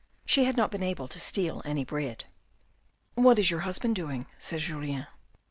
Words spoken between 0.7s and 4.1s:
been able to steal any bread." What is your husband